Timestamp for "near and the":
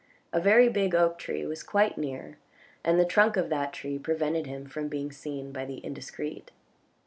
1.95-3.05